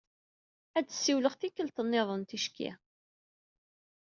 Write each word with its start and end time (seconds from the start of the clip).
Ad 0.77 0.87
siwleɣ 0.91 1.33
tikkelt-nniḍen 1.35 2.21
ticki. 2.29 2.69